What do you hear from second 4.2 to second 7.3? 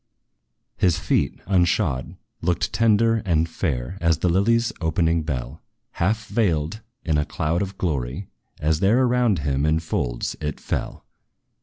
lily's opening bell, Half veiled in a